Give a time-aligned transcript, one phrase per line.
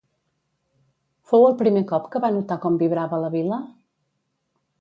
[1.33, 3.61] Fou el primer cop que va notar com vibrava la vila?